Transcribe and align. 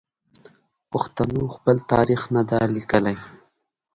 پښتنو 0.91 1.41
خپل 1.55 1.75
تاریخ 1.91 2.21
نه 2.35 2.41
دی 2.49 2.63
لیکلی. 2.75 3.15